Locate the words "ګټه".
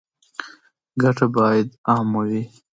1.01-1.25